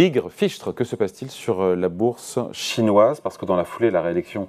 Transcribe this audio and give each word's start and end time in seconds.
bigre, 0.00 0.30
fichtre. 0.30 0.72
Que 0.72 0.82
se 0.82 0.96
passe-t-il 0.96 1.30
sur 1.30 1.60
euh, 1.60 1.76
la 1.76 1.90
bourse 1.90 2.38
chinoise? 2.52 3.20
Parce 3.20 3.36
que 3.36 3.44
dans 3.44 3.54
la 3.54 3.66
foulée 3.66 3.88
de 3.88 3.92
la 3.92 4.00
réélection 4.00 4.48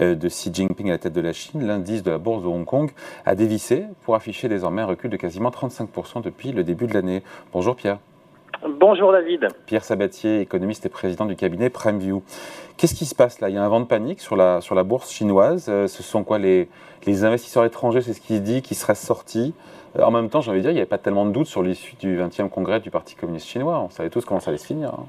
euh, 0.00 0.14
de 0.14 0.28
Xi 0.28 0.54
Jinping 0.54 0.90
à 0.90 0.92
la 0.92 0.98
tête 0.98 1.12
de 1.12 1.20
la 1.20 1.32
Chine, 1.32 1.66
l'indice 1.66 2.04
de 2.04 2.12
la 2.12 2.18
bourse 2.18 2.44
de 2.44 2.46
Hong 2.46 2.64
Kong 2.64 2.88
a 3.26 3.34
dévissé 3.34 3.82
pour 4.02 4.14
afficher 4.14 4.48
désormais 4.48 4.82
un 4.82 4.86
recul 4.86 5.10
de 5.10 5.16
quasiment 5.16 5.50
35% 5.50 6.22
depuis 6.22 6.52
le 6.52 6.62
début 6.62 6.86
de 6.86 6.94
l'année. 6.94 7.24
Bonjour 7.52 7.74
Pierre. 7.74 7.98
Bonjour 8.64 9.10
David. 9.10 9.48
Pierre 9.66 9.82
Sabatier, 9.82 10.40
économiste 10.40 10.86
et 10.86 10.88
président 10.88 11.26
du 11.26 11.34
cabinet 11.34 11.68
PrimeView. 11.68 12.22
Qu'est-ce 12.76 12.94
qui 12.94 13.06
se 13.06 13.14
passe 13.14 13.40
là? 13.40 13.48
Il 13.48 13.56
y 13.56 13.58
a 13.58 13.64
un 13.64 13.68
vent 13.68 13.80
de 13.80 13.86
panique 13.86 14.20
sur 14.20 14.36
la, 14.36 14.60
sur 14.60 14.76
la 14.76 14.84
bourse 14.84 15.10
chinoise. 15.10 15.66
Euh, 15.68 15.88
ce 15.88 16.04
sont 16.04 16.22
quoi 16.22 16.38
les, 16.38 16.68
les 17.04 17.24
investisseurs 17.24 17.64
étrangers, 17.64 18.02
c'est 18.02 18.12
ce 18.12 18.20
qui 18.20 18.36
se 18.36 18.42
dit, 18.42 18.62
qui 18.62 18.76
seraient 18.76 18.94
sortis 18.94 19.52
euh, 19.98 20.02
En 20.02 20.12
même 20.12 20.30
temps, 20.30 20.40
j'ai 20.40 20.52
envie 20.52 20.60
de 20.60 20.62
dire, 20.62 20.70
il 20.70 20.74
n'y 20.74 20.80
avait 20.80 20.86
pas 20.86 20.98
tellement 20.98 21.26
de 21.26 21.32
doute 21.32 21.46
sur 21.46 21.64
l'issue 21.64 21.96
du 21.96 22.16
20e 22.16 22.48
congrès 22.50 22.78
du 22.78 22.92
Parti 22.92 23.16
communiste 23.16 23.48
chinois. 23.48 23.80
On 23.80 23.90
savait 23.90 24.10
tous 24.10 24.24
comment 24.24 24.38
ça 24.38 24.50
allait 24.50 24.58
se 24.58 24.66
finir. 24.66 24.90
Hein. 24.90 25.06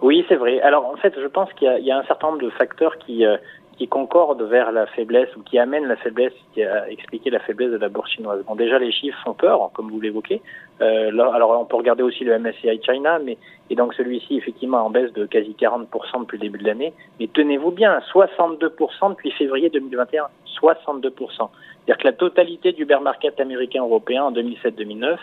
Oui, 0.00 0.24
c'est 0.28 0.36
vrai. 0.36 0.60
Alors 0.62 0.86
en 0.86 0.96
fait, 0.96 1.14
je 1.20 1.26
pense 1.26 1.52
qu'il 1.52 1.70
y, 1.80 1.84
y, 1.84 1.90
a 1.90 1.98
un 1.98 2.04
certain 2.04 2.28
nombre 2.28 2.42
de 2.42 2.50
facteurs 2.50 2.96
qui, 2.96 3.26
euh, 3.26 3.36
qui 3.76 3.88
concordent 3.88 4.42
vers 4.42 4.72
la 4.72 4.86
faiblesse 4.86 5.34
ou 5.36 5.42
qui 5.42 5.58
amènent 5.58 5.86
la 5.86 5.96
faiblesse, 5.96 6.32
qui 6.52 6.62
a 6.62 6.88
expliqué 6.88 7.30
la 7.30 7.40
faiblesse 7.40 7.70
de 7.70 7.76
la 7.76 7.88
bourse 7.88 8.10
chinoise. 8.10 8.44
Bon, 8.46 8.54
déjà 8.54 8.78
les 8.78 8.92
chiffres 8.92 9.18
font 9.24 9.34
peur, 9.34 9.70
comme 9.74 9.90
vous 9.90 10.00
l'évoquez. 10.00 10.42
Euh, 10.80 11.10
alors 11.10 11.58
on 11.60 11.64
peut 11.64 11.76
regarder 11.76 12.02
aussi 12.02 12.24
le 12.24 12.38
MSCI 12.38 12.80
China, 12.84 13.18
mais 13.18 13.36
et 13.70 13.74
donc 13.74 13.94
celui-ci 13.94 14.36
effectivement 14.36 14.84
en 14.84 14.90
baisse 14.90 15.12
de 15.12 15.26
quasi 15.26 15.56
40% 15.58 15.86
depuis 16.20 16.38
le 16.38 16.42
début 16.42 16.58
de 16.58 16.66
l'année. 16.66 16.92
Mais 17.18 17.28
tenez-vous 17.32 17.70
bien, 17.70 18.00
62% 18.12 19.10
depuis 19.10 19.30
février 19.32 19.70
2021, 19.70 20.26
62%. 20.60 21.10
C'est-à-dire 21.28 21.98
que 21.98 22.04
la 22.04 22.12
totalité 22.12 22.72
du 22.72 22.84
bear 22.84 23.00
market 23.00 23.38
américain 23.40 23.82
européen 23.82 24.24
en 24.24 24.32
2007-2009 24.32 25.16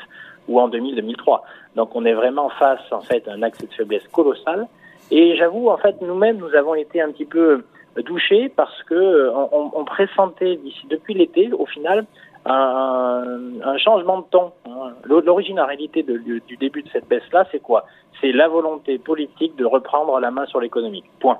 ou 0.47 0.59
en 0.59 0.70
2000-2003. 0.70 1.42
Donc 1.75 1.95
on 1.95 2.06
est 2.06 2.14
vraiment 2.14 2.50
face 2.50 2.92
en 2.92 3.02
fait 3.02 3.28
à 3.28 3.34
un 3.34 3.42
accès 3.44 3.68
de 3.68 3.73
faiblesse 3.73 4.08
colossal. 4.09 4.68
Et 5.09 5.36
j'avoue 5.36 5.70
en 5.70 5.78
fait 5.78 6.02
nous-mêmes 6.02 6.38
nous 6.38 6.56
avons 6.56 6.75
été 6.75 7.02
un 7.02 7.12
petit 7.12 7.25
peu 7.25 7.64
douché 7.97 8.50
parce 8.50 8.84
que 8.84 8.95
euh, 8.95 9.31
on, 9.34 9.72
on 9.73 9.86
pressentait 9.86 10.56
d'ici 10.58 10.88
depuis 10.89 11.14
l'été, 11.14 11.52
au 11.52 11.66
final, 11.66 12.06
un, 12.45 13.23
un, 13.64 13.78
changement 13.78 14.20
de 14.20 14.25
ton. 14.30 14.52
Hein. 14.66 14.94
L'originalité 15.03 16.03
du, 16.03 16.42
du 16.47 16.58
début 16.58 16.84
de 16.84 16.89
cette 16.89 17.08
baisse-là, 17.08 17.45
c'est 17.52 17.62
quoi? 17.62 17.86
C'est 18.19 18.31
la 18.31 18.47
volonté 18.47 18.97
politique 18.97 19.56
de 19.56 19.66
reprendre 19.66 20.19
la 20.19 20.31
main 20.31 20.45
sur 20.45 20.59
l'économie. 20.59 21.03
Point. 21.19 21.39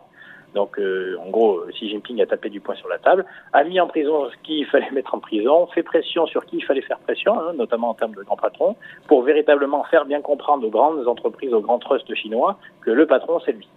Donc, 0.53 0.77
euh, 0.79 1.16
en 1.25 1.29
gros, 1.29 1.61
Xi 1.69 1.89
Jinping 1.89 2.22
a 2.22 2.25
tapé 2.25 2.49
du 2.49 2.59
poing 2.59 2.75
sur 2.75 2.89
la 2.89 2.97
table, 2.97 3.25
a 3.53 3.63
mis 3.63 3.79
en 3.79 3.88
prison 3.88 4.29
ce 4.29 4.35
qu'il 4.44 4.66
fallait 4.66 4.91
mettre 4.91 5.16
en 5.16 5.19
prison, 5.19 5.67
fait 5.67 5.83
pression 5.83 6.25
sur 6.25 6.45
qui 6.45 6.57
il 6.57 6.66
fallait 6.66 6.81
faire 6.81 6.99
pression, 6.99 7.39
hein, 7.39 7.53
notamment 7.55 7.89
en 7.89 7.94
termes 7.94 8.16
de 8.16 8.23
grands 8.23 8.35
patrons, 8.35 8.75
pour 9.07 9.23
véritablement 9.23 9.83
faire 9.85 10.05
bien 10.05 10.22
comprendre 10.22 10.67
aux 10.67 10.69
grandes 10.69 11.07
entreprises, 11.07 11.53
aux 11.53 11.61
grands 11.61 11.79
trusts 11.79 12.13
chinois, 12.16 12.57
que 12.81 12.91
le 12.91 13.05
patron, 13.05 13.39
c'est 13.45 13.53
lui. 13.53 13.67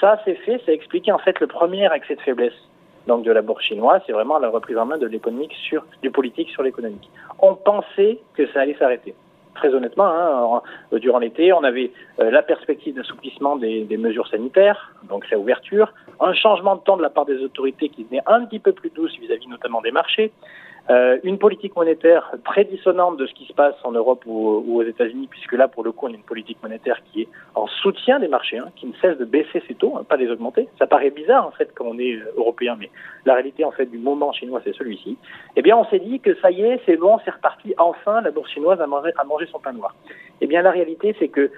Ça, 0.00 0.20
c'est 0.24 0.34
fait, 0.34 0.60
ça 0.64 0.72
expliqué 0.72 1.12
en 1.12 1.18
fait 1.18 1.40
le 1.40 1.46
premier 1.46 1.86
accès 1.86 2.14
de 2.14 2.20
faiblesse 2.20 2.54
donc 3.08 3.24
de 3.24 3.32
la 3.32 3.42
bourse 3.42 3.64
chinoise, 3.64 4.02
c'est 4.06 4.12
vraiment 4.12 4.38
la 4.38 4.50
reprise 4.50 4.76
en 4.76 4.84
main 4.84 4.98
de 4.98 5.06
l'économique 5.06 5.54
sur 5.54 5.84
du 6.02 6.10
politique 6.10 6.50
sur 6.50 6.62
l'économique. 6.62 7.10
On 7.40 7.54
pensait 7.54 8.18
que 8.34 8.46
ça 8.52 8.60
allait 8.60 8.76
s'arrêter. 8.78 9.14
Très 9.54 9.74
honnêtement, 9.74 10.06
hein, 10.06 10.62
durant 10.92 11.18
l'été, 11.18 11.52
on 11.52 11.64
avait 11.64 11.90
euh, 12.20 12.30
la 12.30 12.42
perspective 12.42 12.94
d'assouplissement 12.94 13.56
des, 13.56 13.84
des, 13.84 13.96
mesures 13.96 14.28
sanitaires, 14.28 14.94
donc 15.08 15.24
réouverture, 15.24 15.92
un 16.20 16.32
changement 16.32 16.76
de 16.76 16.82
temps 16.82 16.96
de 16.96 17.02
la 17.02 17.10
part 17.10 17.24
des 17.24 17.38
autorités 17.42 17.88
qui 17.88 18.04
venait 18.04 18.22
un 18.26 18.44
petit 18.44 18.60
peu 18.60 18.72
plus 18.72 18.90
douce 18.90 19.18
vis-à-vis 19.18 19.46
-vis 19.46 19.50
notamment 19.50 19.80
des 19.80 19.90
marchés, 19.90 20.30
euh, 20.90 21.18
une 21.22 21.38
politique 21.38 21.76
monétaire 21.76 22.32
très 22.44 22.64
dissonante 22.64 23.18
de 23.18 23.26
ce 23.26 23.34
qui 23.34 23.44
se 23.44 23.52
passe 23.52 23.74
en 23.84 23.92
Europe 23.92 24.22
ou, 24.26 24.64
aux 24.74 24.82
États-Unis, 24.82 25.26
puisque 25.28 25.52
là, 25.52 25.68
pour 25.68 25.84
le 25.84 25.92
coup, 25.92 26.06
on 26.06 26.10
a 26.10 26.14
une 26.14 26.22
politique 26.22 26.62
monétaire 26.62 26.98
qui 27.12 27.22
est 27.22 27.28
en 27.54 27.66
soutien 27.66 28.18
des 28.18 28.28
marchés, 28.28 28.58
hein, 28.58 28.68
qui 28.76 28.86
ne 28.86 28.94
cesse 28.94 29.18
de 29.18 29.26
baisser 29.26 29.62
ses 29.68 29.74
taux, 29.74 29.96
hein, 29.96 30.04
pas 30.08 30.16
les 30.16 30.30
augmenter. 30.30 30.68
Ça 30.78 30.86
paraît 30.86 31.10
bizarre, 31.10 31.46
en 31.46 31.50
fait, 31.50 31.70
quand 31.74 31.84
on 31.86 31.98
est 31.98 32.14
euh, 32.14 32.32
européen, 32.36 32.76
mais 32.78 32.90
la 33.26 33.34
réalité, 33.34 33.64
en 33.64 33.70
fait, 33.70 33.86
du 33.86 33.98
moment 33.98 34.32
chinois, 34.32 34.62
c'est 34.64 34.74
celui-ci. 34.74 35.18
Eh 35.56 35.62
bien, 35.62 35.76
on 35.76 35.84
s'est 35.86 35.98
dit 35.98 36.20
que 36.20 36.34
ça 36.36 36.50
y 36.50 36.62
est, 36.62 36.80
c'est 36.86 36.96
bon, 36.96 37.18
c'est 37.24 37.32
reparti, 37.32 37.74
enfin, 37.76 38.22
la 38.22 38.30
bourse 38.30 38.50
chinoise 38.50 38.80
a 38.80 38.86
mangé, 38.86 39.10
a 39.18 39.24
mangé 39.24 39.46
son 39.46 39.58
pain 39.58 39.72
noir. 39.72 39.94
Eh 40.40 40.46
bien, 40.46 40.62
la 40.62 40.70
réalité, 40.70 41.14
c'est 41.18 41.28
que 41.28 41.50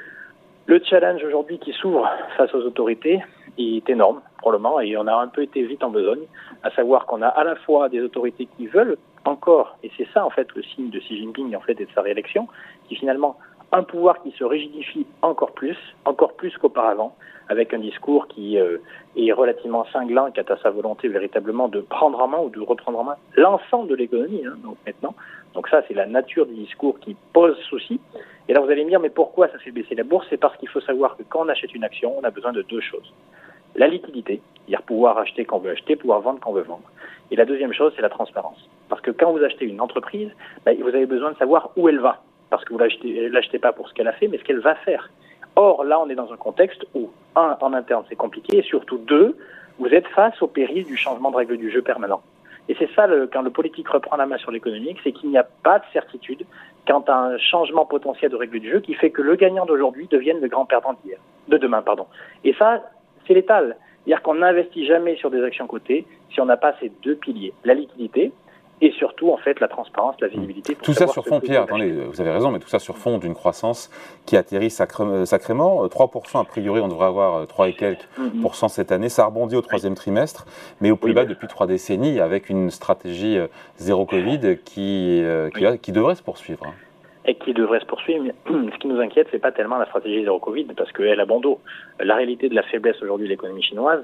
le 0.67 0.81
challenge 0.85 1.23
aujourd'hui 1.25 1.59
qui 1.59 1.73
s'ouvre 1.73 2.09
face 2.37 2.53
aux 2.55 2.63
autorités 2.63 3.21
est 3.61 3.91
énorme, 3.91 4.21
probablement, 4.39 4.81
et 4.81 4.97
on 4.97 5.07
a 5.07 5.15
un 5.15 5.29
peu 5.29 5.43
été 5.43 5.63
vite 5.63 5.83
en 5.83 5.91
besogne, 5.91 6.25
à 6.63 6.71
savoir 6.71 7.07
qu'on 7.07 7.23
a 7.23 7.29
à 7.29 7.45
la 7.45 7.57
fois 7.57 7.89
des 7.89 8.01
autorités 8.01 8.47
qui 8.57 8.67
veulent 8.67 8.97
encore, 9.25 9.77
et 9.83 9.91
c'est 9.97 10.09
ça 10.15 10.25
en 10.25 10.31
fait 10.31 10.49
le 10.55 10.63
signe 10.63 10.91
de 10.91 10.99
Xi 10.99 11.19
Jinping 11.19 11.55
en 11.55 11.61
fait 11.61 11.81
et 11.81 11.85
de 11.85 11.91
sa 11.95 12.03
réélection, 12.03 12.49
qui 12.89 12.97
finalement 12.97 13.37
un 13.73 13.83
pouvoir 13.83 14.23
qui 14.23 14.33
se 14.33 14.45
rigidifie 14.45 15.07
encore 15.23 15.53
plus, 15.53 15.77
encore 16.05 16.33
plus 16.35 16.57
qu'auparavant, 16.59 17.15
avec 17.49 17.75
un 17.75 17.79
discours 17.79 18.29
qui 18.29 18.59
euh, 18.59 18.79
est 19.17 19.33
relativement 19.33 19.85
cinglant 19.93 20.31
quant 20.35 20.55
à 20.55 20.57
sa 20.59 20.71
volonté 20.71 21.09
véritablement 21.09 21.69
de 21.69 21.81
prendre 21.81 22.21
en 22.21 22.29
main 22.29 22.39
ou 22.39 22.49
de 22.49 22.61
reprendre 22.61 22.99
en 23.01 23.05
main 23.05 23.17
l'ensemble 23.37 23.89
de 23.89 23.97
l'économie. 23.97 24.45
Hein, 24.47 24.57
donc 24.65 24.77
maintenant, 24.87 25.15
donc 25.55 25.69
ça 25.69 25.83
c'est 25.89 25.95
la 25.95 26.07
nature 26.07 26.47
du 26.47 26.55
discours 26.55 26.99
qui 27.01 27.17
pose 27.33 27.57
souci. 27.69 28.01
Et 28.49 28.55
là 28.55 28.61
vous 28.61 28.71
allez 28.71 28.85
me 28.85 28.91
dire 28.91 29.01
mais 29.01 29.11
pourquoi 29.11 29.49
ça 29.49 29.59
fait 29.59 29.73
baisser 29.73 29.95
la 29.97 30.05
bourse? 30.05 30.27
C'est 30.31 30.37
parce 30.37 30.57
qu'il 30.59 30.69
faut 30.69 30.81
savoir 30.81 31.17
que 31.17 31.25
quand 31.29 31.41
on 31.45 31.49
achète 31.49 31.75
une 31.75 31.85
action, 31.85 32.17
on 32.19 32.25
a 32.25 32.31
besoin 32.31 32.53
de 32.53 32.63
deux 32.63 32.81
choses 32.81 33.13
la 33.75 33.89
liquidité, 33.89 34.41
c'est-à-dire 34.55 34.83
pouvoir 34.83 35.19
acheter 35.19 35.45
quand 35.45 35.57
on 35.57 35.61
veut 35.61 35.71
acheter, 35.71 35.97
pouvoir 35.97 36.21
vendre 36.21 36.41
quand 36.41 36.51
on 36.51 36.55
veut 36.55 36.63
vendre. 36.63 36.91
Et 37.31 37.37
la 37.37 37.45
deuxième 37.45 37.73
chose, 37.73 37.93
c'est 37.97 38.03
la 38.03 38.09
transparence. 38.09 38.69
Parce 38.89 39.01
que 39.01 39.11
quand 39.11 39.33
vous 39.33 39.43
achetez 39.43 39.65
une 39.65 39.81
entreprise, 39.81 40.31
ben, 40.65 40.77
vous 40.81 40.89
avez 40.89 41.07
besoin 41.07 41.31
de 41.33 41.37
savoir 41.37 41.71
où 41.77 41.89
elle 41.89 42.01
va. 42.01 42.23
Parce 42.51 42.65
que 42.65 42.73
vous 42.73 42.81
ne 42.81 43.29
l'achetez 43.29 43.59
pas 43.61 43.73
pour 43.73 43.89
ce 43.89 43.95
qu'elle 43.95 44.09
a 44.09 44.13
fait, 44.13 44.27
mais 44.27 44.39
ce 44.39 44.45
qu'elle 44.45 44.59
va 44.59 44.75
faire. 44.75 45.11
Or, 45.57 45.85
là, 45.85 46.01
on 46.01 46.09
est 46.09 46.15
dans 46.15 46.33
un 46.33 46.37
contexte 46.37 46.85
où, 46.95 47.11
un, 47.37 47.57
en 47.61 47.73
interne, 47.73 48.05
c'est 48.09 48.17
compliqué, 48.17 48.59
et 48.59 48.63
surtout, 48.63 48.99
deux, 48.99 49.37
vous 49.79 49.89
êtes 49.89 50.07
face 50.09 50.41
au 50.43 50.47
péril 50.47 50.85
du 50.85 50.97
changement 50.97 51.31
de 51.31 51.37
règles 51.37 51.57
du 51.57 51.71
jeu 51.71 51.83
permanent. 51.83 52.23
Et 52.69 52.77
c'est 52.79 52.91
ça, 52.95 53.09
quand 53.33 53.43
le 53.43 53.51
politique 53.51 53.89
reprend 53.89 54.17
la 54.17 54.27
main 54.27 54.39
sur 54.39 54.51
l'économique, 54.51 54.99
c'est 55.03 55.13
qu'il 55.13 55.31
n'y 55.31 55.39
a 55.39 55.47
pas 55.63 55.79
de 55.81 55.85
certitude 55.93 56.45
quant 56.87 57.05
à 57.09 57.15
un 57.15 57.39
changement 57.39 57.85
potentiel 57.85 58.31
de 58.31 58.37
règles 58.37 58.61
du 58.61 58.71
jeu 58.71 58.81
qui 58.81 58.95
fait 58.95 59.11
que 59.11 59.23
le 59.23 59.35
gagnant 59.35 59.67
d'aujourd'hui 59.67 60.07
devienne 60.09 60.41
le 60.41 60.49
grand 60.49 60.67
perdant 60.67 60.95
d'hier, 61.03 61.19
de 61.49 61.57
demain, 61.57 61.83
pardon. 61.83 62.07
Et 62.45 62.55
ça, 62.55 62.83
c'est 63.27 63.35
létal. 63.35 63.77
C'est-à-dire 64.05 64.23
qu'on 64.23 64.35
n'investit 64.35 64.87
jamais 64.87 65.17
sur 65.17 65.31
des 65.31 65.43
actions 65.43 65.67
cotées 65.67 66.07
si 66.33 66.41
on 66.41 66.47
n'a 66.47 66.57
pas 66.57 66.75
ces 66.81 66.91
deux 67.03 67.17
piliers, 67.17 67.53
la 67.65 67.75
liquidité 67.75 68.33
et 68.83 68.93
surtout 68.93 69.31
en 69.31 69.37
fait 69.37 69.61
la 69.61 69.69
transparence, 69.69 70.17
la 70.21 70.29
visibilité. 70.29 70.75
Tout 70.83 70.95
ça 70.95 71.07
sur 71.07 71.25
fond, 71.27 71.41
Pierre, 71.41 71.63
attendez, 71.63 71.91
vous 71.93 72.21
avez 72.21 72.31
raison, 72.31 72.51
mais 72.51 72.59
tout 72.59 72.69
ça 72.69 72.79
sur 72.79 72.97
fond 72.97 73.19
d'une 73.19 73.35
croissance 73.35 73.91
qui 74.25 74.37
atterrit 74.37 74.71
sacré, 74.71 75.27
sacrément. 75.27 75.87
3% 75.87 76.41
a 76.41 76.45
priori, 76.45 76.81
on 76.81 76.89
devrait 76.89 77.07
avoir 77.07 77.47
3 77.47 77.69
et 77.69 77.75
quelques 77.75 78.09
mm 78.17 78.43
-hmm. 78.43 78.69
cette 78.69 78.93
année. 78.93 79.09
Ça 79.09 79.27
rebondit 79.27 79.57
au 79.57 79.61
troisième 79.61 79.95
trimestre, 79.95 80.47
mais 80.81 80.91
au 80.91 80.97
plus 80.97 81.11
oui, 81.11 81.15
bas 81.15 81.25
depuis 81.27 81.49
trois 81.49 81.67
décennies, 81.67 82.21
avec 82.21 82.49
une 82.49 82.71
stratégie 82.71 83.37
euh, 83.39 83.49
zéro 83.77 84.07
Covid 84.07 84.59
qui, 84.65 85.23
euh, 85.23 85.51
qui, 85.51 85.61
oui. 85.61 85.67
a, 85.67 85.77
qui 85.77 85.93
devrait 85.93 86.15
se 86.15 86.23
poursuivre. 86.23 86.65
Et 87.27 87.35
qui 87.35 87.53
devrait 87.53 87.81
se 87.81 87.87
poursuivre. 87.87 88.25
Ce 88.47 88.79
qui 88.79 88.89
nous 88.89 89.01
inquiète, 89.01 89.29
c'est 89.31 89.39
pas 89.39 89.53
tellement 89.53 89.79
la 89.79 89.87
stratégie 89.87 90.23
zéro 90.23 90.39
Covid, 90.39 90.65
parce 90.77 90.91
qu'elle 90.93 91.21
a 91.21 91.27
bon 91.27 91.41
dos. 91.41 91.61
La 92.01 92.17
réalité 92.17 92.49
de 92.49 92.55
la 92.55 92.63
faiblesse 92.63 93.01
aujourd'hui 93.03 93.27
de 93.27 93.31
l'économie 93.31 93.63
chinoise, 93.63 94.03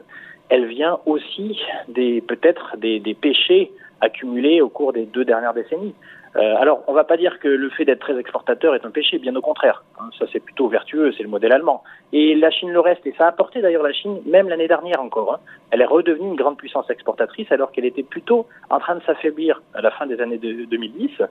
elle 0.49 0.67
vient 0.67 0.99
aussi 1.07 1.61
des 1.89 2.21
peut-être 2.21 2.77
des, 2.77 3.01
des, 3.01 3.15
péchés 3.15 3.73
accumulés 4.01 4.61
au 4.61 4.69
cours 4.69 4.93
des 4.93 5.07
deux 5.07 5.25
dernières 5.25 5.55
décennies. 5.55 5.95
Euh, 6.37 6.57
alors, 6.59 6.83
on 6.87 6.93
va 6.93 7.05
pas 7.05 7.17
dire 7.17 7.39
que 7.39 7.49
le 7.49 7.71
fait 7.71 7.87
d'être 7.87 8.01
très 8.01 8.19
exportateur 8.19 8.75
est 8.75 8.85
un 8.85 8.91
péché, 8.91 9.19
bien 9.19 9.35
au 9.37 9.41
contraire. 9.41 9.83
Hein, 9.99 10.11
ça, 10.19 10.27
c'est 10.33 10.41
plutôt 10.41 10.69
vertueux, 10.69 11.13
c'est 11.17 11.23
le 11.23 11.31
modèle 11.31 11.53
allemand. 11.53 11.83
Et 12.13 12.35
la 12.35 12.51
Chine 12.51 12.71
le 12.71 12.81
reste, 12.81 13.07
et 13.07 13.15
ça 13.17 13.25
a 13.25 13.29
apporté 13.29 13.63
d'ailleurs 13.63 13.83
la 13.83 13.93
Chine, 13.93 14.21
même 14.27 14.49
l'année 14.49 14.69
dernière 14.69 15.01
encore. 15.01 15.35
Hein, 15.35 15.41
elle 15.71 15.81
est 15.81 15.87
redevenue 15.87 16.29
une 16.29 16.37
grande 16.37 16.59
puissance 16.59 16.91
exportatrice 16.91 17.51
alors 17.51 17.73
qu'elle 17.73 17.87
était 17.87 18.03
plutôt 18.03 18.47
en 18.69 18.79
train 18.79 18.97
de 18.97 19.03
s'affaiblir 19.05 19.63
à 19.73 19.81
la 19.81 19.91
fin 19.91 20.07
des 20.07 20.21
années 20.21 20.37
de 20.37 20.67
2010. 20.67 21.23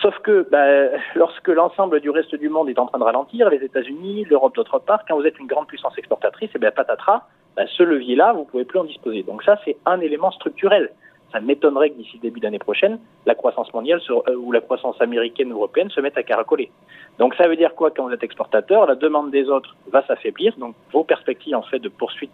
Sauf 0.00 0.18
que 0.20 0.46
bah, 0.50 0.98
lorsque 1.14 1.48
l'ensemble 1.48 2.00
du 2.00 2.10
reste 2.10 2.34
du 2.36 2.48
monde 2.48 2.68
est 2.68 2.78
en 2.78 2.86
train 2.86 2.98
de 2.98 3.04
ralentir, 3.04 3.50
les 3.50 3.64
États-Unis, 3.64 4.26
l'Europe 4.30 4.54
d'autre 4.54 4.78
part, 4.78 5.04
quand 5.08 5.16
vous 5.16 5.26
êtes 5.26 5.38
une 5.38 5.46
grande 5.46 5.66
puissance 5.66 5.96
exportatrice, 5.98 6.50
et 6.50 6.52
eh 6.56 6.58
bien 6.58 6.70
patatras, 6.70 7.22
bah, 7.56 7.64
ce 7.66 7.82
levier-là, 7.82 8.32
vous 8.32 8.44
pouvez 8.44 8.64
plus 8.64 8.78
en 8.78 8.84
disposer. 8.84 9.24
Donc 9.24 9.42
ça, 9.42 9.58
c'est 9.64 9.76
un 9.86 10.00
élément 10.00 10.30
structurel. 10.30 10.90
Ça 11.32 11.40
m'étonnerait 11.40 11.90
que 11.90 11.96
d'ici 11.96 12.18
début 12.18 12.40
d'année 12.40 12.58
prochaine, 12.58 12.98
la 13.26 13.34
croissance 13.34 13.72
mondiale 13.74 14.00
euh, 14.08 14.34
ou 14.36 14.52
la 14.52 14.60
croissance 14.60 15.00
américaine 15.00 15.52
ou 15.52 15.56
européenne 15.56 15.90
se 15.90 16.00
mette 16.00 16.16
à 16.16 16.22
caracoler. 16.22 16.70
Donc 17.18 17.34
ça 17.34 17.48
veut 17.48 17.56
dire 17.56 17.74
quoi 17.74 17.90
quand 17.90 18.06
vous 18.06 18.14
êtes 18.14 18.22
exportateur? 18.22 18.86
La 18.86 18.94
demande 18.94 19.30
des 19.30 19.48
autres 19.50 19.76
va 19.90 20.06
s'affaiblir, 20.06 20.54
donc 20.56 20.74
vos 20.92 21.04
perspectives 21.04 21.54
en 21.54 21.62
fait 21.62 21.80
de 21.80 21.88
poursuite, 21.88 22.32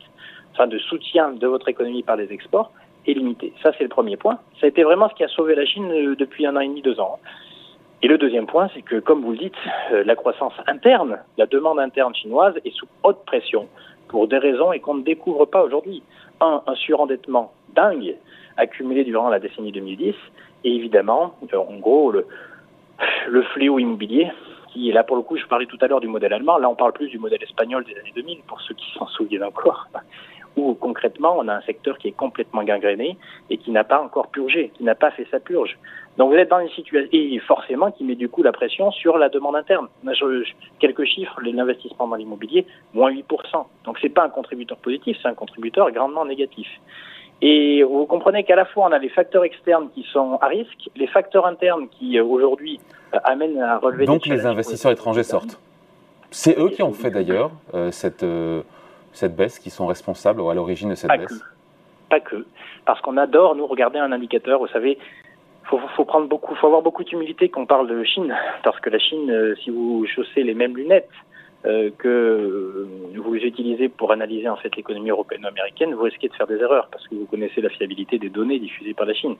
enfin 0.52 0.69
de 0.69 0.78
soutien 0.78 1.32
de 1.32 1.46
votre 1.46 1.69
économie 1.69 2.02
par 2.02 2.16
les 2.16 2.32
exports 2.32 2.70
est 3.06 3.14
limitée. 3.14 3.52
Ça 3.62 3.72
c'est 3.76 3.84
le 3.84 3.90
premier 3.90 4.16
point. 4.16 4.38
Ça 4.61 4.66
a 4.66 4.69
été 4.69 4.84
vraiment 4.84 5.08
ce 5.08 5.14
qui 5.14 5.25
a 5.25 5.28
sauvé 5.28 5.55
la 5.56 5.66
Chine 5.66 5.90
euh, 5.90 6.14
depuis 6.14 6.46
un 6.46 6.55
an 6.55 6.61
et 6.61 6.69
demi, 6.69 6.82
deux 6.82 7.00
ans. 7.00 7.19
Et 8.02 8.08
le 8.08 8.19
deuxième 8.19 8.46
point, 8.46 8.69
c'est 8.75 8.82
que, 8.82 8.96
comme 9.00 9.23
vous 9.23 9.32
le 9.32 9.38
dites, 9.38 9.55
euh, 9.93 10.05
la 10.05 10.14
croissance 10.14 10.52
interne, 10.67 11.19
la 11.38 11.46
demande 11.46 11.79
interne 11.79 12.14
chinoise 12.14 12.55
est 12.64 12.75
sous 12.75 12.87
haute 13.02 13.25
pression 13.25 13.69
pour 14.08 14.29
des 14.29 14.38
raisons 14.38 14.73
et 14.73 14.81
qu'on 14.81 14.94
ne 14.94 15.02
découvre 15.02 15.46
pas 15.46 15.62
aujourd'hui. 15.62 16.02
Un, 16.41 16.62
un 16.67 16.75
surendettement 16.75 17.52
dingue 17.75 18.17
accumulé 18.56 19.05
durant 19.05 19.29
la 19.29 19.38
décennie 19.38 19.73
2010 19.73 20.14
et 20.64 20.75
évidemment, 20.75 21.35
euh, 21.52 21.58
en 21.58 21.79
gros, 21.79 22.11
le, 22.11 22.26
le 23.29 23.43
fléau 23.43 23.79
immobilier 23.79 24.31
qui, 24.73 24.88
et 24.88 24.93
là. 24.93 25.05
Pour 25.05 25.17
le 25.17 25.23
coup, 25.23 25.37
je 25.37 25.47
parlais 25.47 25.67
tout 25.67 25.79
à 25.81 25.87
l'heure 25.87 26.00
du 26.00 26.08
modèle 26.08 26.32
allemand, 26.32 26.58
là 26.58 26.69
on 26.69 26.75
parle 26.75 26.93
plus 26.93 27.08
du 27.08 27.19
modèle 27.19 27.43
espagnol 27.43 27.85
des 27.85 27.97
années 27.99 28.12
2000, 28.14 28.40
pour 28.47 28.61
ceux 28.61 28.75
qui 28.75 28.93
s'en 28.99 29.06
souviennent 29.06 29.44
encore, 29.44 29.88
où 30.56 30.75
concrètement 30.75 31.35
on 31.39 31.49
a 31.49 31.55
un 31.55 31.62
secteur 31.62 31.99
qui 31.99 32.09
est 32.09 32.17
complètement 32.17 32.62
gangréné 32.65 33.17
et 33.51 33.59
qui 33.59 33.71
n'a 33.71 33.85
pas 33.85 34.01
encore 34.01 34.29
purgé, 34.29 34.71
qui 34.75 34.85
n'a 34.85 34.95
pas 34.95 35.11
fait 35.11 35.27
sa 35.31 35.41
purge. 35.41 35.77
Donc 36.17 36.31
vous 36.31 36.37
êtes 36.37 36.49
dans 36.49 36.61
une 36.61 36.71
situation, 36.71 37.09
et 37.12 37.39
forcément 37.41 37.91
qui 37.91 38.05
met 38.05 38.15
du 38.15 38.29
coup 38.29 38.43
la 38.43 38.53
pression 38.53 38.93
sur 38.93 39.19
la 39.19 39.29
demande 39.29 39.56
interne. 39.56 39.89
quelques 40.79 41.05
chiffres, 41.05 41.41
l'investissement 41.43 42.06
dans 42.06 42.17
l'immobilier, 42.17 42.67
moins 42.93 43.11
8%. 43.11 43.23
Donc 43.85 43.99
c'est 44.01 44.09
pas 44.09 44.25
un 44.25 44.29
contributeur 44.29 44.79
positif, 44.79 45.17
c'est 45.21 45.29
un 45.29 45.35
contributeur 45.35 45.91
grandement 45.91 46.25
négatif. 46.25 46.69
Et 47.43 47.83
vous 47.83 48.07
comprenez 48.07 48.45
qu'à 48.45 48.55
la 48.55 48.65
fois 48.65 48.87
on 48.89 48.93
a 48.93 48.99
les 48.99 49.09
facteurs 49.09 49.45
externes 49.45 49.89
qui 49.95 50.05
sont 50.12 50.39
à 50.41 50.47
risque, 50.47 50.89
les 50.95 51.09
facteurs 51.09 51.47
internes 51.47 51.89
qui 51.89 52.17
euh, 52.17 52.25
aujourd'hui 52.25 52.79
euh, 53.12 53.19
amènent 53.25 53.61
à 53.61 53.79
relever. 53.79 54.07
Donc 54.07 54.27
les 54.27 54.47
investisseurs 54.47 54.93
étrangers 54.93 55.25
sortent. 55.25 55.59
C'est 56.31 56.59
eux 56.59 56.69
qui 56.71 56.83
ont 56.83 56.93
fait 56.93 57.11
d'ailleurs 57.11 57.50
euh, 57.75 57.91
cette, 57.91 58.25
cette 59.16 59.37
baisse, 59.37 59.58
qui 59.58 59.70
sont 59.70 59.87
responsables 59.87 60.40
à 60.40 60.55
l'origine 60.55 60.90
de 60.90 60.94
cette 60.94 61.11
baisse. 61.11 61.43
Pas 62.11 62.20
que, 62.20 62.46
parce 62.84 63.00
qu'on 63.00 63.16
adore 63.16 63.55
nous 63.56 63.66
regarder 63.66 63.99
un 63.99 64.12
indicateur. 64.12 64.58
Vous 64.61 64.69
savez, 64.69 64.99
faut, 65.64 65.81
faut 65.96 66.05
prendre 66.05 66.28
beaucoup, 66.28 66.55
faut 66.55 66.66
avoir 66.66 66.82
beaucoup 66.82 67.05
d'humilité 67.05 67.49
quand 67.49 67.62
on 67.62 67.66
parle 67.66 67.88
de 67.88 68.05
Chine, 68.05 68.34
parce 68.62 68.78
que 68.81 68.90
la 68.90 68.99
Chine, 68.99 69.55
si 69.62 69.70
vous 69.70 70.06
chaussez 70.06 70.43
les 70.43 70.55
mêmes 70.55 70.76
lunettes 70.76 71.08
euh, 71.66 71.90
que 71.96 72.87
vous 73.14 73.34
utilisez 73.37 73.88
pour 73.88 74.12
analyser 74.12 74.50
en 74.50 74.56
fait 74.56 74.76
l'économie 74.76 75.08
européenne 75.08 75.44
ou 75.44 75.49
américaine, 75.49 75.94
vous 75.94 76.02
risquez 76.02 76.28
de 76.28 76.34
faire 76.34 76.46
des 76.46 76.58
erreurs 76.58 76.88
parce 76.93 77.08
que 77.08 77.14
vous 77.14 77.25
connaissez 77.25 77.62
la 77.62 77.70
fiabilité 77.70 78.19
des 78.19 78.28
données 78.28 78.58
diffusées 78.58 78.93
par 78.93 79.06
la 79.06 79.14
Chine 79.14 79.37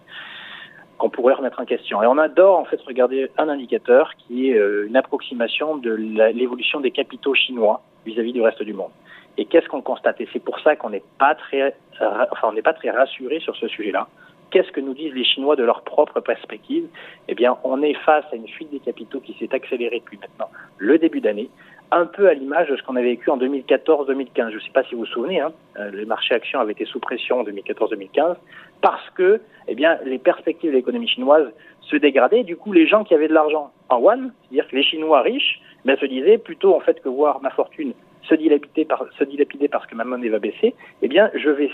qu'on 0.96 1.10
pourrait 1.10 1.34
remettre 1.34 1.60
en 1.60 1.66
question. 1.66 2.02
Et 2.02 2.06
on 2.06 2.16
adore 2.16 2.58
en 2.58 2.64
fait 2.64 2.80
regarder 2.80 3.30
un 3.36 3.50
indicateur 3.50 4.12
qui 4.16 4.48
est 4.48 4.56
euh, 4.56 4.86
une 4.86 4.96
approximation 4.96 5.76
de 5.76 5.92
l'évolution 5.92 6.80
des 6.80 6.92
capitaux 6.92 7.34
chinois 7.34 7.82
vis-à-vis 8.06 8.32
du 8.32 8.40
reste 8.40 8.62
du 8.62 8.72
monde. 8.72 8.92
Et 9.36 9.46
qu'est-ce 9.46 9.69
qu'on 9.69 9.82
constate 9.82 10.20
Et 10.20 10.28
c'est 10.32 10.42
pour 10.42 10.60
ça 10.60 10.76
qu'on 10.76 10.90
n'est 10.90 11.02
pas 11.19 11.34
très, 11.34 11.75
enfin 12.00 12.48
on 12.48 12.52
n'est 12.52 12.62
pas 12.62 12.72
très 12.72 12.90
rassuré 12.90 13.40
sur 13.40 13.56
ce 13.56 13.69
sujet-là. 13.69 14.08
Qu'est-ce 14.50 14.70
que 14.70 14.81
nous 14.81 14.94
disent 14.94 15.14
les 15.14 15.25
Chinois 15.25 15.56
de 15.56 15.64
leur 15.64 15.82
propre 15.82 16.20
perspective? 16.20 16.86
Eh 17.26 17.34
bien, 17.34 17.56
on 17.64 17.82
est 17.82 17.94
face 17.94 18.25
à 18.32 18.36
une 18.36 18.46
fuite 18.46 18.70
des 18.70 18.78
capitaux 18.78 19.19
qui 19.19 19.34
s'est 19.34 19.52
accélérée 19.52 19.98
depuis 19.98 20.19
maintenant 20.19 20.48
le 20.78 20.96
début 20.98 21.20
d'année, 21.20 21.50
un 21.90 22.06
peu 22.06 22.28
à 22.28 22.34
l'image 22.34 22.69
de 22.69 22.76
ce 22.76 22.82
qu'on 22.82 22.94
avait 22.94 23.10
vécu 23.10 23.31
en 23.31 23.38
2014-2015. 23.38 24.50
Je 24.50 24.54
ne 24.54 24.60
sais 24.60 24.70
pas 24.72 24.84
si 24.84 24.94
vous 24.94 25.00
vous 25.00 25.06
souvenez, 25.06 25.40
hein, 25.40 25.52
euh, 25.78 25.90
les 25.90 26.04
marchés 26.04 26.34
actions 26.34 26.60
avaient 26.60 26.72
été 26.72 26.84
sous 26.84 27.00
pression 27.00 27.40
en 27.40 27.44
2014-2015 27.44 28.36
parce 28.81 29.10
que 29.10 29.40
eh 29.66 29.75
bien, 29.75 29.98
les 30.04 30.19
perspectives 30.19 30.70
de 30.70 30.76
l'économie 30.76 31.08
chinoise 31.08 31.50
se 31.81 31.96
dégradaient. 31.96 32.44
Du 32.44 32.56
coup, 32.56 32.72
les 32.72 32.86
gens 32.86 33.02
qui 33.02 33.14
avaient 33.14 33.28
de 33.28 33.34
l'argent 33.34 33.72
en 33.88 34.00
yuan, 34.00 34.32
c'est-à-dire 34.42 34.69
que 34.69 34.76
les 34.76 34.82
Chinois 34.82 35.22
riches, 35.22 35.60
ben, 35.84 35.96
se 35.96 36.06
disaient 36.06 36.38
plutôt 36.38 36.75
en 36.75 36.81
fait 36.81 37.00
que 37.02 37.08
voir 37.08 37.40
ma 37.42 37.50
fortune 37.50 37.92
se 38.28 38.34
dilapider, 38.34 38.84
parce 39.68 39.86
que 39.86 39.94
ma 39.94 40.04
monnaie 40.04 40.28
va 40.28 40.38
baisser, 40.38 40.74
eh 41.02 41.08
bien, 41.08 41.30
je 41.34 41.50
vais, 41.50 41.70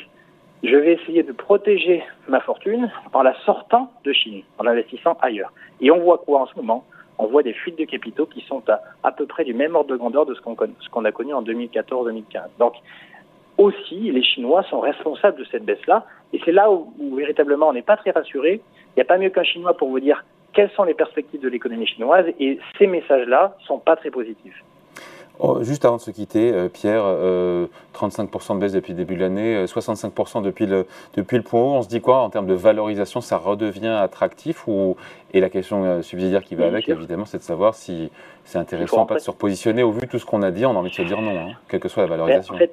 je 0.62 0.76
vais 0.76 0.94
essayer 0.94 1.22
de 1.22 1.32
protéger 1.32 2.02
ma 2.28 2.40
fortune 2.40 2.90
en 3.12 3.22
la 3.22 3.34
sortant 3.44 3.90
de 4.04 4.12
Chine, 4.12 4.42
en 4.58 4.66
investissant 4.66 5.16
ailleurs. 5.20 5.52
Et 5.80 5.90
on 5.90 6.00
voit 6.00 6.18
quoi 6.18 6.42
en 6.42 6.46
ce 6.46 6.56
moment? 6.56 6.84
On 7.18 7.26
voit 7.26 7.42
des 7.42 7.52
fuites 7.52 7.78
de 7.78 7.84
capitaux 7.84 8.26
qui 8.26 8.40
sont 8.42 8.62
à, 8.68 8.80
à 9.02 9.12
peu 9.12 9.26
près 9.26 9.44
du 9.44 9.52
même 9.52 9.76
ordre 9.76 9.90
de 9.90 9.96
grandeur 9.96 10.24
de 10.24 10.34
ce 10.34 10.40
qu'on 10.40 11.04
a 11.04 11.12
connu 11.12 11.34
en 11.34 11.42
2014-2015. 11.42 12.48
Donc, 12.58 12.74
aussi, 13.60 14.10
les 14.10 14.22
Chinois 14.22 14.62
sont 14.70 14.80
responsables 14.80 15.38
de 15.38 15.44
cette 15.44 15.66
baisse-là. 15.66 16.06
Et 16.32 16.40
c'est 16.44 16.52
là 16.52 16.70
où, 16.70 16.92
véritablement 17.14 17.68
on 17.68 17.74
n'est 17.74 17.82
pas 17.82 17.98
très 17.98 18.10
rassuré. 18.10 18.62
Il 18.88 18.92
n'y 18.96 19.02
a 19.02 19.04
pas 19.04 19.18
mieux 19.18 19.28
qu'un 19.28 19.42
Chinois 19.44 19.76
pour 19.76 19.90
vous 19.90 20.00
dire 20.00 20.24
quelles 20.54 20.70
sont 20.70 20.84
les 20.84 20.94
perspectives 20.94 21.40
de 21.40 21.48
l'économie 21.48 21.86
chinoise. 21.86 22.24
Et 22.40 22.58
ces 22.78 22.86
messages-là 22.86 23.56
sont 23.66 23.78
pas 23.78 23.96
très 23.96 24.10
positifs. 24.10 24.64
Oh, 25.42 25.62
juste 25.62 25.86
avant 25.86 25.96
de 25.96 26.02
se 26.02 26.10
quitter, 26.10 26.52
euh, 26.52 26.68
Pierre, 26.68 27.02
35% 27.02 28.52
euh, 28.52 28.54
de 28.54 28.60
baisse 28.60 28.72
depuis 28.72 28.92
le 28.92 28.98
début 28.98 29.14
de 29.14 29.20
l'année, 29.20 29.64
65% 29.64 30.38
euh, 30.38 30.40
depuis 30.42 30.66
le, 30.66 30.86
depuis 31.16 31.38
le 31.38 31.42
point 31.42 31.62
haut. 31.62 31.72
On 31.76 31.82
se 31.82 31.88
dit 31.88 32.02
quoi 32.02 32.18
en 32.18 32.28
termes 32.28 32.46
de 32.46 32.52
valorisation 32.52 33.22
Ça 33.22 33.38
redevient 33.38 33.88
attractif 33.88 34.68
ou... 34.68 34.96
Et 35.32 35.40
la 35.40 35.48
question 35.48 36.02
subsidiaire 36.02 36.42
qui 36.42 36.56
va 36.56 36.66
avec, 36.66 36.88
évidemment, 36.88 37.24
c'est 37.24 37.38
de 37.38 37.42
savoir 37.42 37.74
si 37.74 38.10
c'est 38.44 38.58
intéressant 38.58 39.06
pas 39.06 39.14
de 39.14 39.20
se 39.20 39.30
repositionner. 39.30 39.82
Au 39.82 39.92
vu 39.92 40.00
de 40.00 40.06
tout 40.06 40.18
ce 40.18 40.26
qu'on 40.26 40.42
a 40.42 40.50
dit, 40.50 40.66
on 40.66 40.72
a 40.72 40.74
envie 40.74 40.90
de 40.90 40.94
se 40.94 41.02
dire 41.02 41.22
non, 41.22 41.38
hein, 41.38 41.52
quelle 41.68 41.80
que 41.80 41.88
soit 41.88 42.02
la 42.02 42.08
valorisation. 42.08 42.54
en 42.56 42.58
fait, 42.58 42.72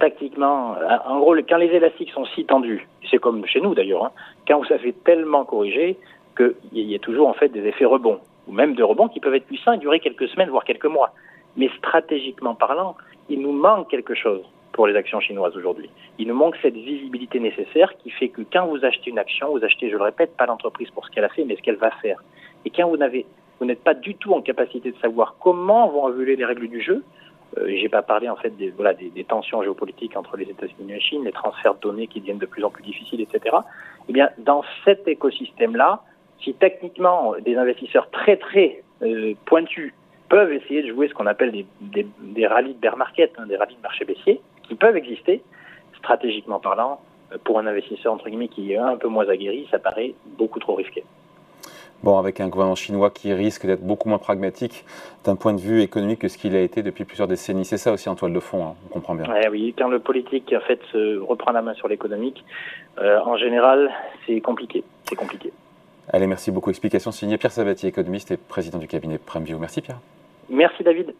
tactiquement, 0.00 0.76
en 1.06 1.20
gros, 1.20 1.36
quand 1.48 1.58
les 1.58 1.66
élastiques 1.66 2.10
sont 2.10 2.24
si 2.34 2.44
tendus, 2.46 2.88
c'est 3.10 3.18
comme 3.18 3.44
chez 3.46 3.60
nous 3.60 3.74
d'ailleurs, 3.74 4.06
hein, 4.06 4.12
quand 4.48 4.58
vous 4.58 4.72
avez 4.72 4.94
tellement 4.94 5.44
corrigé 5.44 5.98
qu'il 6.36 6.54
y 6.72 6.94
a 6.94 6.98
toujours 6.98 7.28
en 7.28 7.34
fait 7.34 7.50
des 7.50 7.66
effets 7.66 7.84
rebonds, 7.84 8.18
ou 8.48 8.52
même 8.52 8.74
de 8.74 8.82
rebonds 8.82 9.08
qui 9.08 9.20
peuvent 9.20 9.34
être 9.34 9.46
puissants 9.46 9.72
et 9.72 9.78
durer 9.78 10.00
quelques 10.00 10.28
semaines, 10.28 10.48
voire 10.48 10.64
quelques 10.64 10.86
mois. 10.86 11.12
Mais 11.56 11.68
stratégiquement 11.78 12.54
parlant, 12.54 12.96
il 13.28 13.40
nous 13.40 13.52
manque 13.52 13.88
quelque 13.90 14.14
chose 14.14 14.42
pour 14.72 14.86
les 14.86 14.94
actions 14.96 15.20
chinoises 15.20 15.56
aujourd'hui. 15.56 15.90
Il 16.18 16.28
nous 16.28 16.34
manque 16.34 16.56
cette 16.62 16.74
visibilité 16.74 17.40
nécessaire 17.40 17.92
qui 17.98 18.10
fait 18.10 18.28
que 18.28 18.42
quand 18.52 18.66
vous 18.66 18.84
achetez 18.84 19.10
une 19.10 19.18
action, 19.18 19.50
vous 19.50 19.64
achetez, 19.64 19.90
je 19.90 19.96
le 19.96 20.02
répète, 20.02 20.36
pas 20.36 20.46
l'entreprise 20.46 20.90
pour 20.90 21.04
ce 21.06 21.10
qu'elle 21.10 21.24
a 21.24 21.28
fait, 21.28 21.44
mais 21.44 21.56
ce 21.56 21.62
qu'elle 21.62 21.76
va 21.76 21.90
faire. 22.02 22.22
Et 22.64 22.70
quand 22.70 22.88
vous 22.88 22.96
n'avez, 22.96 23.26
vous 23.58 23.66
n'êtes 23.66 23.82
pas 23.82 23.94
du 23.94 24.14
tout 24.14 24.32
en 24.32 24.42
capacité 24.42 24.92
de 24.92 24.96
savoir 24.98 25.36
comment 25.40 25.88
vont 25.88 26.08
évoluer 26.08 26.36
les 26.36 26.44
règles 26.44 26.68
du 26.68 26.80
jeu, 26.80 27.02
euh, 27.58 27.66
j'ai 27.68 27.88
pas 27.88 28.02
parlé 28.02 28.28
en 28.28 28.36
fait 28.36 28.56
des, 28.56 28.70
voilà, 28.70 28.94
des, 28.94 29.24
tensions 29.24 29.62
géopolitiques 29.62 30.16
entre 30.16 30.36
les 30.36 30.48
États-Unis 30.48 30.90
et 30.90 30.94
la 30.94 31.00
Chine, 31.00 31.24
les 31.24 31.32
transferts 31.32 31.74
de 31.74 31.80
données 31.80 32.06
qui 32.06 32.20
deviennent 32.20 32.38
de 32.38 32.46
plus 32.46 32.62
en 32.62 32.70
plus 32.70 32.82
difficiles, 32.82 33.20
etc. 33.20 33.56
Eh 34.08 34.12
bien, 34.12 34.30
dans 34.38 34.62
cet 34.84 35.08
écosystème-là, 35.08 36.02
si 36.40 36.54
techniquement 36.54 37.34
des 37.44 37.56
investisseurs 37.56 38.08
très 38.10 38.36
très 38.36 38.82
euh, 39.02 39.34
pointus 39.46 39.92
peuvent 40.30 40.52
essayer 40.52 40.82
de 40.82 40.88
jouer 40.88 41.08
ce 41.08 41.12
qu'on 41.12 41.26
appelle 41.26 41.52
des, 41.52 41.66
des, 41.80 42.06
des, 42.20 42.46
rallyes 42.46 42.74
de 42.74 42.78
bear 42.78 42.96
market, 42.96 43.32
hein, 43.36 43.46
des 43.46 43.56
rallyes 43.56 43.76
de 43.76 43.82
marché 43.82 44.06
baissier, 44.06 44.40
qui 44.62 44.76
peuvent 44.76 44.96
exister, 44.96 45.42
stratégiquement 45.98 46.60
parlant, 46.60 47.00
euh, 47.32 47.36
pour 47.44 47.58
un 47.58 47.66
investisseur 47.66 48.14
entre 48.14 48.28
guillemets 48.28 48.48
qui 48.48 48.72
est 48.72 48.78
un 48.78 48.96
peu 48.96 49.08
moins 49.08 49.28
aguerri, 49.28 49.66
ça 49.70 49.78
paraît 49.78 50.14
beaucoup 50.38 50.60
trop 50.60 50.76
risqué. 50.76 51.04
Bon, 52.02 52.18
avec 52.18 52.40
un 52.40 52.48
gouvernement 52.48 52.76
chinois 52.76 53.10
qui 53.10 53.30
risque 53.34 53.66
d'être 53.66 53.82
beaucoup 53.82 54.08
moins 54.08 54.18
pragmatique 54.18 54.86
d'un 55.24 55.36
point 55.36 55.52
de 55.52 55.60
vue 55.60 55.82
économique 55.82 56.20
que 56.20 56.28
ce 56.28 56.38
qu'il 56.38 56.56
a 56.56 56.60
été 56.60 56.82
depuis 56.82 57.04
plusieurs 57.04 57.28
décennies. 57.28 57.66
C'est 57.66 57.76
ça 57.76 57.92
aussi 57.92 58.08
en 58.08 58.14
toile 58.14 58.32
de 58.32 58.40
fond, 58.40 58.64
hein, 58.64 58.74
on 58.86 58.88
comprend 58.88 59.14
bien. 59.14 59.26
oui, 59.50 59.74
quand 59.76 59.88
le 59.88 59.98
politique 59.98 60.54
en 60.56 60.60
fait 60.60 60.80
se 60.92 61.18
reprend 61.18 61.52
la 61.52 61.60
main 61.60 61.74
sur 61.74 61.88
l'économique, 61.88 62.42
euh, 62.98 63.20
en 63.20 63.36
général, 63.36 63.90
c'est 64.26 64.40
compliqué. 64.40 64.82
C'est 65.04 65.16
compliqué. 65.16 65.52
Allez, 66.10 66.26
merci 66.26 66.50
beaucoup. 66.50 66.70
Explication 66.70 67.12
signée 67.12 67.36
Pierre 67.36 67.52
Sabatier, 67.52 67.90
économiste 67.90 68.30
et 68.30 68.38
président 68.38 68.78
du 68.78 68.88
cabinet 68.88 69.18
Prime 69.18 69.44
Merci 69.58 69.82
Pierre. 69.82 69.98
Merci 70.50 70.82
David. 70.82 71.14